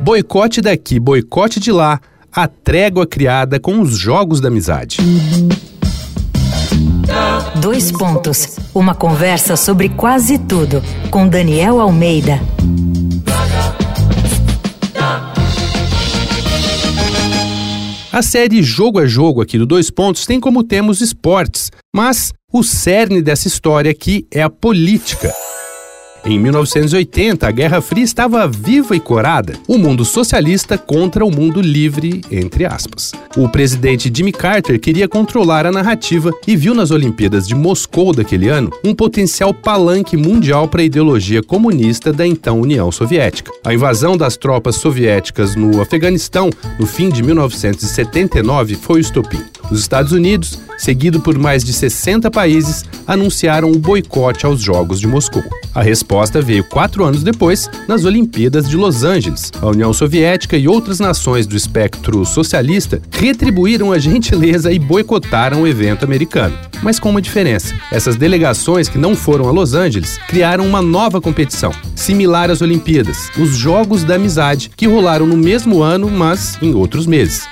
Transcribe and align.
Boicote 0.00 0.60
daqui, 0.60 0.98
boicote 0.98 1.58
de 1.60 1.72
lá, 1.72 2.00
a 2.32 2.46
trégua 2.46 3.06
criada 3.06 3.60
com 3.60 3.80
os 3.80 3.96
jogos 3.96 4.40
da 4.40 4.48
amizade. 4.48 4.98
Dois 7.60 7.92
pontos. 7.92 8.56
Uma 8.74 8.94
conversa 8.94 9.56
sobre 9.56 9.88
quase 9.88 10.38
tudo 10.38 10.82
com 11.10 11.28
Daniel 11.28 11.80
Almeida. 11.80 12.40
A 18.12 18.22
série 18.22 18.62
Jogo 18.62 19.00
a 19.00 19.06
Jogo 19.06 19.42
aqui 19.42 19.58
do 19.58 19.66
Dois 19.66 19.90
Pontos 19.90 20.24
tem 20.24 20.38
como 20.38 20.62
tema 20.62 20.90
os 20.90 21.00
esportes, 21.00 21.70
mas 21.94 22.32
o 22.52 22.62
cerne 22.62 23.20
dessa 23.20 23.48
história 23.48 23.90
aqui 23.90 24.24
é 24.30 24.40
a 24.40 24.48
política. 24.48 25.34
Em 26.26 26.38
1980, 26.38 27.46
a 27.46 27.50
Guerra 27.50 27.82
Fria 27.82 28.02
estava 28.02 28.48
viva 28.48 28.96
e 28.96 29.00
corada. 29.00 29.58
O 29.68 29.76
mundo 29.76 30.06
socialista 30.06 30.78
contra 30.78 31.22
o 31.22 31.30
mundo 31.30 31.60
livre, 31.60 32.22
entre 32.30 32.64
aspas. 32.64 33.12
O 33.36 33.46
presidente 33.46 34.10
Jimmy 34.14 34.32
Carter 34.32 34.80
queria 34.80 35.06
controlar 35.06 35.66
a 35.66 35.72
narrativa 35.72 36.30
e 36.46 36.56
viu 36.56 36.74
nas 36.74 36.90
Olimpíadas 36.90 37.46
de 37.46 37.54
Moscou 37.54 38.14
daquele 38.14 38.48
ano 38.48 38.70
um 38.82 38.94
potencial 38.94 39.52
palanque 39.52 40.16
mundial 40.16 40.66
para 40.66 40.80
a 40.80 40.84
ideologia 40.84 41.42
comunista 41.42 42.10
da 42.10 42.26
então 42.26 42.58
União 42.58 42.90
Soviética. 42.90 43.52
A 43.62 43.74
invasão 43.74 44.16
das 44.16 44.38
tropas 44.38 44.76
soviéticas 44.76 45.54
no 45.54 45.82
Afeganistão 45.82 46.48
no 46.78 46.86
fim 46.86 47.10
de 47.10 47.22
1979 47.22 48.76
foi 48.76 48.96
o 48.96 49.00
estopim. 49.00 49.42
Os 49.70 49.80
Estados 49.80 50.12
Unidos, 50.12 50.58
seguido 50.76 51.20
por 51.20 51.38
mais 51.38 51.64
de 51.64 51.72
60 51.72 52.30
países, 52.30 52.84
anunciaram 53.06 53.70
o 53.70 53.78
boicote 53.78 54.46
aos 54.46 54.60
Jogos 54.60 55.00
de 55.00 55.06
Moscou. 55.06 55.42
A 55.74 55.82
resposta 55.82 56.40
veio 56.40 56.62
quatro 56.64 57.04
anos 57.04 57.22
depois, 57.22 57.68
nas 57.88 58.04
Olimpíadas 58.04 58.68
de 58.68 58.76
Los 58.76 59.02
Angeles. 59.02 59.50
A 59.60 59.66
União 59.66 59.92
Soviética 59.92 60.56
e 60.56 60.68
outras 60.68 61.00
nações 61.00 61.46
do 61.46 61.56
espectro 61.56 62.24
socialista 62.24 63.02
retribuíram 63.10 63.90
a 63.90 63.98
gentileza 63.98 64.70
e 64.70 64.78
boicotaram 64.78 65.62
o 65.62 65.66
evento 65.66 66.04
americano. 66.04 66.56
Mas 66.82 67.00
com 67.00 67.10
uma 67.10 67.22
diferença: 67.22 67.74
essas 67.90 68.16
delegações 68.16 68.88
que 68.88 68.98
não 68.98 69.16
foram 69.16 69.48
a 69.48 69.52
Los 69.52 69.74
Angeles 69.74 70.18
criaram 70.28 70.66
uma 70.66 70.82
nova 70.82 71.20
competição, 71.20 71.72
similar 71.96 72.50
às 72.50 72.60
Olimpíadas, 72.60 73.30
os 73.36 73.56
Jogos 73.56 74.04
da 74.04 74.14
Amizade, 74.14 74.70
que 74.76 74.86
rolaram 74.86 75.26
no 75.26 75.36
mesmo 75.36 75.82
ano, 75.82 76.08
mas 76.10 76.56
em 76.62 76.74
outros 76.74 77.06
meses. 77.06 77.48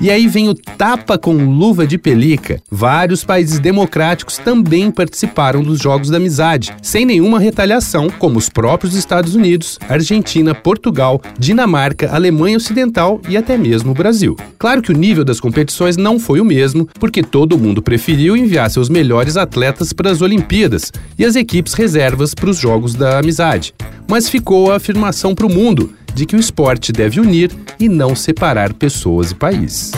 E 0.00 0.10
aí 0.10 0.26
vem 0.26 0.48
o 0.48 0.54
tapa 0.54 1.18
com 1.18 1.34
luva 1.34 1.86
de 1.86 1.98
pelica. 1.98 2.62
Vários 2.70 3.22
países 3.22 3.58
democráticos 3.58 4.38
também 4.38 4.90
participaram 4.90 5.62
dos 5.62 5.78
Jogos 5.78 6.08
da 6.08 6.16
Amizade, 6.16 6.74
sem 6.80 7.04
nenhuma 7.04 7.38
retaliação, 7.38 8.08
como 8.08 8.38
os 8.38 8.48
próprios 8.48 8.94
Estados 8.94 9.34
Unidos, 9.34 9.78
Argentina, 9.90 10.54
Portugal, 10.54 11.20
Dinamarca, 11.38 12.10
Alemanha 12.10 12.56
Ocidental 12.56 13.20
e 13.28 13.36
até 13.36 13.58
mesmo 13.58 13.90
o 13.90 13.94
Brasil. 13.94 14.36
Claro 14.58 14.80
que 14.80 14.90
o 14.90 14.96
nível 14.96 15.22
das 15.22 15.38
competições 15.38 15.98
não 15.98 16.18
foi 16.18 16.40
o 16.40 16.46
mesmo, 16.46 16.88
porque 16.98 17.22
todo 17.22 17.58
mundo 17.58 17.82
preferiu 17.82 18.34
enviar 18.34 18.70
seus 18.70 18.88
melhores 18.88 19.36
atletas 19.36 19.92
para 19.92 20.10
as 20.10 20.22
Olimpíadas 20.22 20.90
e 21.18 21.26
as 21.26 21.36
equipes 21.36 21.74
reservas 21.74 22.32
para 22.32 22.48
os 22.48 22.56
Jogos 22.56 22.94
da 22.94 23.18
Amizade. 23.18 23.74
Mas 24.08 24.30
ficou 24.30 24.72
a 24.72 24.76
afirmação 24.76 25.34
para 25.34 25.46
o 25.46 25.52
mundo 25.52 25.92
de 26.14 26.26
que 26.26 26.36
o 26.36 26.40
esporte 26.40 26.92
deve 26.92 27.20
unir 27.20 27.50
e 27.78 27.88
não 27.88 28.14
separar 28.14 28.72
pessoas 28.72 29.30
e 29.30 29.34
países. 29.34 29.92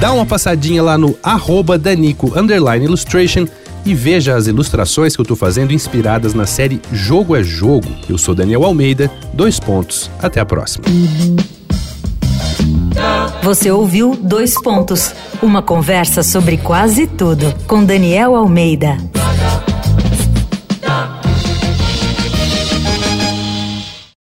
Dá 0.00 0.12
uma 0.12 0.26
passadinha 0.26 0.82
lá 0.82 0.98
no 0.98 1.16
arroba 1.22 1.78
Danico 1.78 2.32
Illustration 2.82 3.46
e 3.84 3.94
veja 3.94 4.34
as 4.34 4.46
ilustrações 4.46 5.14
que 5.14 5.20
eu 5.20 5.24
estou 5.24 5.36
fazendo 5.36 5.72
inspiradas 5.72 6.34
na 6.34 6.44
série 6.44 6.80
Jogo 6.92 7.36
é 7.36 7.42
Jogo. 7.42 7.88
Eu 8.08 8.18
sou 8.18 8.34
Daniel 8.34 8.64
Almeida, 8.64 9.10
dois 9.32 9.60
pontos. 9.60 10.10
Até 10.20 10.40
a 10.40 10.44
próxima. 10.44 10.84
Você 13.42 13.70
ouviu 13.70 14.16
Dois 14.20 14.60
Pontos, 14.60 15.14
uma 15.40 15.62
conversa 15.62 16.24
sobre 16.24 16.56
quase 16.56 17.06
tudo 17.06 17.54
com 17.68 17.84
Daniel 17.84 18.34
Almeida. 18.34 18.96